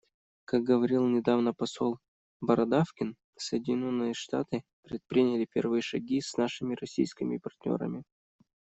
[0.45, 1.99] Как говорил недавно посол
[2.41, 8.01] Бородавкин, Соединенные Штаты предприняли первые шаги с нашими российскими партнерами.